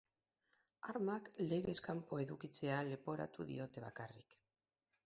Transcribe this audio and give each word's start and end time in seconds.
Armak 0.93 1.29
legez 1.51 1.75
kanpo 1.89 2.19
edukitzea 2.25 2.81
leporatu 2.89 3.49
diote 3.53 3.87
bakarrik. 3.87 4.39